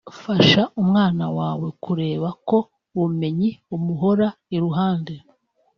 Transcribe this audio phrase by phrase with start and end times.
[0.19, 2.57] Fasha umwana wawe kureba ko
[2.95, 5.13] ubumenyi bumuhora iruhande